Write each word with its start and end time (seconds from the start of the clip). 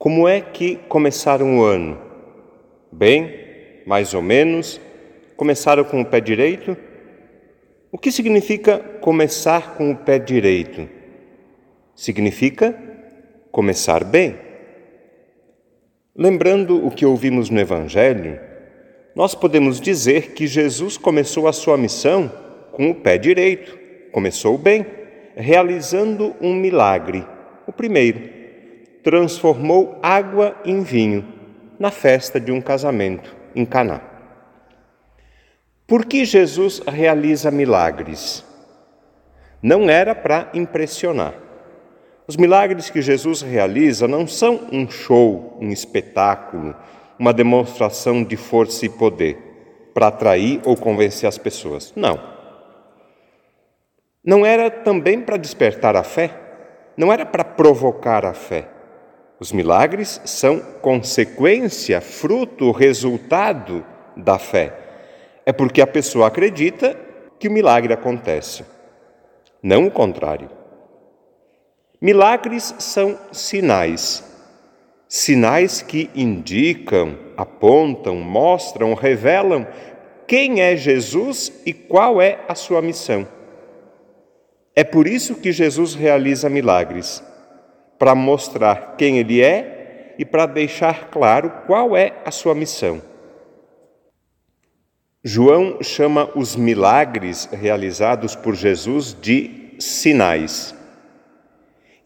Como 0.00 0.26
é 0.26 0.40
que 0.40 0.76
começaram 0.88 1.58
o 1.58 1.62
ano? 1.62 2.00
Bem, 2.90 3.82
mais 3.84 4.14
ou 4.14 4.22
menos. 4.22 4.80
Começaram 5.36 5.84
com 5.84 6.00
o 6.00 6.06
pé 6.06 6.22
direito? 6.22 6.74
O 7.92 7.98
que 7.98 8.10
significa 8.10 8.78
começar 8.78 9.74
com 9.74 9.90
o 9.90 9.96
pé 9.98 10.18
direito? 10.18 10.88
Significa 11.94 12.74
começar 13.52 14.02
bem. 14.02 14.36
Lembrando 16.16 16.82
o 16.82 16.90
que 16.90 17.04
ouvimos 17.04 17.50
no 17.50 17.60
Evangelho, 17.60 18.40
nós 19.14 19.34
podemos 19.34 19.82
dizer 19.82 20.32
que 20.32 20.46
Jesus 20.46 20.96
começou 20.96 21.46
a 21.46 21.52
sua 21.52 21.76
missão 21.76 22.32
com 22.72 22.90
o 22.90 22.94
pé 22.94 23.18
direito, 23.18 23.78
começou 24.12 24.56
bem, 24.56 24.86
realizando 25.36 26.34
um 26.40 26.54
milagre, 26.54 27.22
o 27.66 27.72
primeiro 27.72 28.39
transformou 29.02 29.98
água 30.02 30.56
em 30.64 30.82
vinho 30.82 31.26
na 31.78 31.90
festa 31.90 32.38
de 32.38 32.52
um 32.52 32.60
casamento 32.60 33.34
em 33.54 33.64
Caná. 33.64 34.00
Por 35.86 36.04
que 36.04 36.24
Jesus 36.24 36.80
realiza 36.86 37.50
milagres? 37.50 38.44
Não 39.62 39.90
era 39.90 40.14
para 40.14 40.48
impressionar. 40.54 41.34
Os 42.26 42.36
milagres 42.36 42.88
que 42.90 43.02
Jesus 43.02 43.42
realiza 43.42 44.06
não 44.06 44.26
são 44.26 44.68
um 44.70 44.88
show, 44.88 45.58
um 45.60 45.70
espetáculo, 45.70 46.76
uma 47.18 47.32
demonstração 47.32 48.22
de 48.22 48.36
força 48.36 48.86
e 48.86 48.88
poder 48.88 49.36
para 49.92 50.06
atrair 50.06 50.60
ou 50.64 50.76
convencer 50.76 51.28
as 51.28 51.36
pessoas. 51.36 51.92
Não. 51.96 52.20
Não 54.24 54.46
era 54.46 54.70
também 54.70 55.20
para 55.20 55.36
despertar 55.36 55.96
a 55.96 56.04
fé, 56.04 56.30
não 56.96 57.12
era 57.12 57.26
para 57.26 57.42
provocar 57.42 58.24
a 58.24 58.32
fé. 58.32 58.68
Os 59.40 59.52
milagres 59.52 60.20
são 60.26 60.60
consequência, 60.82 61.98
fruto, 62.02 62.70
resultado 62.72 63.82
da 64.14 64.38
fé. 64.38 64.76
É 65.46 65.52
porque 65.52 65.80
a 65.80 65.86
pessoa 65.86 66.26
acredita 66.26 66.94
que 67.38 67.48
o 67.48 67.50
milagre 67.50 67.94
acontece, 67.94 68.66
não 69.62 69.86
o 69.86 69.90
contrário. 69.90 70.50
Milagres 71.98 72.74
são 72.78 73.18
sinais. 73.32 74.22
Sinais 75.08 75.80
que 75.80 76.10
indicam, 76.14 77.16
apontam, 77.34 78.16
mostram, 78.16 78.92
revelam 78.92 79.66
quem 80.26 80.60
é 80.60 80.76
Jesus 80.76 81.50
e 81.64 81.72
qual 81.72 82.20
é 82.20 82.40
a 82.46 82.54
sua 82.54 82.82
missão. 82.82 83.26
É 84.76 84.84
por 84.84 85.06
isso 85.06 85.36
que 85.36 85.50
Jesus 85.50 85.94
realiza 85.94 86.50
milagres 86.50 87.22
para 88.00 88.14
mostrar 88.14 88.94
quem 88.96 89.18
ele 89.18 89.42
é 89.42 90.14
e 90.18 90.24
para 90.24 90.46
deixar 90.46 91.10
claro 91.10 91.52
qual 91.66 91.94
é 91.94 92.14
a 92.24 92.30
sua 92.30 92.54
missão. 92.54 93.02
João 95.22 95.82
chama 95.82 96.30
os 96.34 96.56
milagres 96.56 97.44
realizados 97.52 98.34
por 98.34 98.54
Jesus 98.54 99.14
de 99.20 99.74
sinais. 99.78 100.74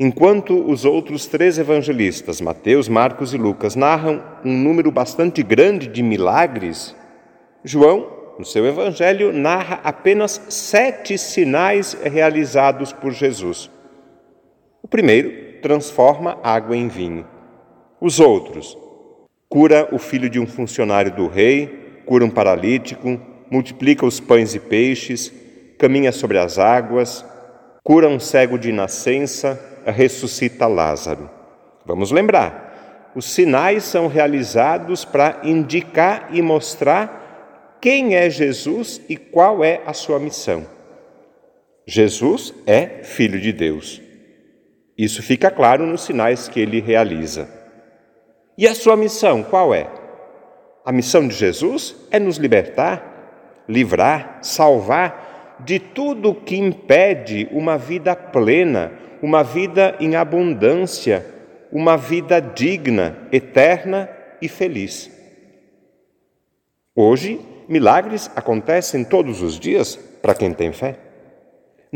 Enquanto 0.01 0.69
os 0.69 0.85
outros 0.85 1.27
três 1.27 1.59
evangelistas, 1.61 2.41
Mateus, 2.41 2.89
Marcos 2.89 3.33
e 3.33 3.39
Lucas, 3.39 3.77
narram 3.77 4.21
um 4.45 4.53
número 4.53 4.91
bastante 4.91 5.45
grande 5.45 5.87
de 5.87 6.03
milagres, 6.03 6.93
João, 7.63 8.35
no 8.37 8.45
seu 8.45 8.67
evangelho, 8.67 9.33
narra 9.33 9.81
apenas 9.85 10.45
sete 10.49 11.17
sinais 11.17 11.95
realizados 12.03 12.93
por 12.93 13.13
Jesus. 13.13 13.71
O 14.83 14.89
primeiro 14.89 15.44
transforma 15.65 16.39
água 16.43 16.77
em 16.77 16.89
vinho. 16.89 17.27
Os 17.99 18.21
outros, 18.21 18.77
cura 19.49 19.89
o 19.93 19.99
filho 19.99 20.29
de 20.29 20.39
um 20.39 20.47
funcionário 20.47 21.11
do 21.11 21.27
rei, 21.27 22.03
cura 22.05 22.23
um 22.23 22.29
paralítico, 22.29 23.19
multiplica 23.51 24.05
os 24.05 24.21
pães 24.21 24.55
e 24.55 24.61
peixes, 24.61 25.33
caminha 25.79 26.13
sobre 26.13 26.37
as 26.37 26.59
águas, 26.59 27.25
cura 27.83 28.07
um 28.07 28.21
cego 28.21 28.59
de 28.59 28.73
nascença, 28.73 29.59
ressuscita 29.87 30.67
Lázaro. 30.67 31.31
Vamos 31.87 32.11
lembrar, 32.11 33.13
os 33.17 33.25
sinais 33.25 33.85
são 33.85 34.07
realizados 34.07 35.03
para 35.03 35.41
indicar 35.45 36.29
e 36.31 36.43
mostrar 36.43 37.79
quem 37.81 38.17
é 38.17 38.29
Jesus 38.29 39.01
e 39.09 39.17
qual 39.17 39.65
é 39.65 39.81
a 39.87 39.95
sua 39.95 40.19
missão. 40.19 40.67
Jesus 41.87 42.53
é 42.67 43.03
Filho 43.03 43.41
de 43.41 43.51
Deus. 43.51 44.05
Isso 44.97 45.23
fica 45.23 45.51
claro 45.51 45.85
nos 45.85 46.03
sinais 46.03 46.49
que 46.49 46.61
ele 46.61 46.81
realiza. 46.81 47.49
E 48.57 48.69
a 48.69 48.75
sua 48.75 48.97
missão 48.97 49.43
qual 49.43 49.75
é? 49.75 49.89
A 50.85 50.93
missão 50.93 51.27
de 51.27 51.35
Jesus 51.35 51.97
é 52.11 52.19
nos 52.19 52.37
libertar, 52.37 53.65
livrar, 53.69 54.39
salvar 54.43 55.57
de 55.61 55.79
tudo 55.79 56.35
que 56.35 56.57
impede 56.57 57.49
uma 57.51 57.79
vida 57.79 58.15
plena, 58.15 58.93
uma 59.23 59.43
vida 59.43 59.97
em 59.99 60.15
abundância, 60.15 61.25
uma 61.73 61.97
vida 61.97 62.41
digna, 62.41 63.17
eterna 63.33 64.09
e 64.41 64.49
feliz. 64.49 65.11
Hoje, 66.95 67.41
milagres 67.69 68.31
acontecem 68.37 69.03
todos 69.03 69.43
os 69.43 69.59
dias 69.59 69.97
para 69.97 70.35
quem 70.35 70.53
tem 70.53 70.73
fé. 70.73 70.97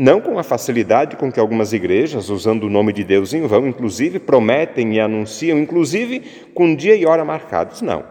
Não 0.01 0.21
com 0.21 0.39
a 0.39 0.43
facilidade 0.43 1.17
com 1.17 1.29
que 1.29 1.41
algumas 1.41 1.73
igrejas, 1.73 2.29
usando 2.29 2.63
o 2.63 2.69
nome 2.69 2.93
de 2.93 3.03
Deus 3.03 3.33
em 3.33 3.45
vão, 3.45 3.67
inclusive 3.67 4.17
prometem 4.17 4.95
e 4.95 4.99
anunciam, 5.01 5.59
inclusive 5.59 6.21
com 6.53 6.73
dia 6.73 6.95
e 6.95 7.05
hora 7.05 7.25
marcados, 7.25 7.81
não. 7.81 8.05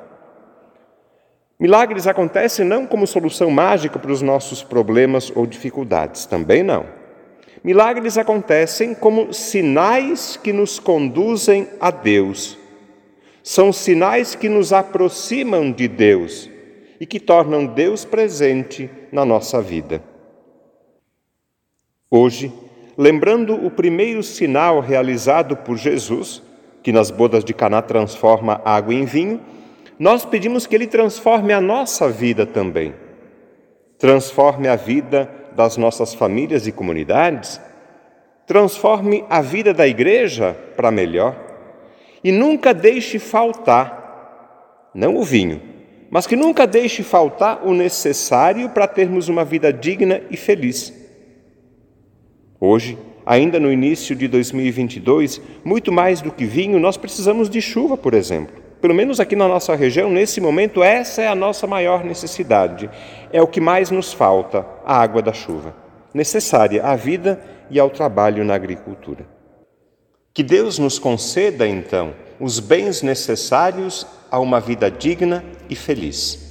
Milagres 1.59 2.07
acontecem 2.07 2.63
não 2.63 2.87
como 2.87 3.07
solução 3.07 3.51
mágica 3.51 3.99
para 3.99 4.13
os 4.13 4.21
nossos 4.21 4.63
problemas 4.63 5.33
ou 5.35 5.47
dificuldades, 5.47 6.27
também 6.27 6.63
não. 6.63 6.85
Milagres 7.65 8.19
acontecem 8.19 8.95
como 8.95 9.33
sinais 9.33 10.37
que 10.37 10.53
nos 10.53 10.79
conduzem 10.79 11.69
a 11.81 11.91
Deus. 11.91 12.59
São 13.43 13.73
sinais 13.73 14.35
que 14.35 14.51
nos 14.51 14.75
aproximam 14.75 15.73
de 15.73 15.89
Deus 15.89 16.51
e 17.01 17.07
que 17.07 17.19
tornam 17.19 17.65
Deus 17.65 18.05
presente 18.05 18.91
na 19.11 19.25
nossa 19.25 19.63
vida. 19.63 20.18
Hoje, 22.11 22.51
lembrando 22.97 23.55
o 23.55 23.71
primeiro 23.71 24.23
sinal 24.23 24.81
realizado 24.81 25.55
por 25.55 25.77
Jesus, 25.77 26.43
que 26.83 26.91
nas 26.91 27.11
bodas 27.11 27.45
de 27.45 27.53
Caná 27.53 27.83
transforma 27.83 28.63
água 28.65 28.95
em 28.95 29.05
vinho, 29.05 29.41
nós 29.99 30.25
pedimos 30.25 30.67
que 30.67 30.75
ele 30.75 30.87
transforme 30.87 31.53
a 31.53 31.61
nossa 31.61 32.09
vida 32.09 32.47
também. 32.47 32.95
Transforme 33.99 34.69
a 34.69 34.77
vida 34.77 35.31
das 35.55 35.77
nossas 35.77 36.15
famílias 36.15 36.67
e 36.67 36.73
comunidades, 36.73 37.61
transforme 38.47 39.25
a 39.29 39.43
vida 39.43 39.75
da 39.75 39.87
igreja 39.87 40.57
para 40.77 40.91
melhor 40.91 41.37
e 42.25 42.33
nunca 42.33 42.73
deixe 42.73 43.19
faltar, 43.19 44.91
não 44.95 45.17
o 45.17 45.23
vinho, 45.23 45.61
mas 46.09 46.27
que 46.27 46.37
nunca 46.37 46.67
deixe 46.67 47.03
faltar 47.03 47.67
o 47.67 47.75
necessário 47.75 48.71
para 48.71 48.89
termos 48.89 49.29
uma 49.29 49.45
vida 49.45 49.71
digna 49.71 50.23
e 50.31 50.37
feliz. 50.39 50.98
Hoje, 52.61 52.99
ainda 53.25 53.61
no 53.61 53.71
início 53.71 54.17
de 54.17 54.27
2022, 54.27 55.41
muito 55.65 55.93
mais 55.93 56.21
do 56.21 56.33
que 56.33 56.45
vinho, 56.45 56.81
nós 56.81 56.97
precisamos 56.97 57.49
de 57.49 57.61
chuva, 57.61 57.97
por 57.97 58.15
exemplo. 58.15 58.57
Pelo 58.81 58.95
menos 58.95 59.21
aqui 59.21 59.37
na 59.37 59.47
nossa 59.47 59.75
região, 59.77 60.11
nesse 60.11 60.41
momento, 60.41 60.83
essa 60.83 61.23
é 61.23 61.29
a 61.29 61.35
nossa 61.35 61.67
maior 61.67 62.05
necessidade. 62.05 62.91
É 63.33 63.41
o 63.41 63.47
que 63.47 63.61
mais 63.61 63.91
nos 63.91 64.13
falta, 64.13 64.67
a 64.85 65.01
água 65.01 65.23
da 65.23 65.33
chuva, 65.33 65.75
necessária 66.13 66.85
à 66.85 66.97
vida 66.97 67.41
e 67.71 67.79
ao 67.79 67.91
trabalho 67.91 68.45
na 68.45 68.55
agricultura. 68.55 69.27
Que 70.35 70.43
Deus 70.43 70.79
nos 70.79 70.99
conceda, 70.99 71.67
então, 71.67 72.15
os 72.41 72.59
bens 72.59 73.03
necessários 73.03 74.07
a 74.31 74.39
uma 74.41 74.61
vida 74.61 74.91
digna 74.91 75.45
e 75.69 75.77
feliz. 75.77 76.47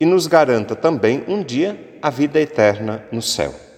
E 0.00 0.04
nos 0.04 0.26
garanta 0.26 0.74
também 0.74 1.22
um 1.28 1.42
dia 1.42 1.78
a 2.02 2.10
vida 2.10 2.40
eterna 2.40 3.04
no 3.10 3.22
céu. 3.22 3.71